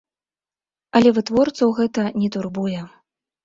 [1.01, 2.81] Але вытворцаў гэта не турбуе.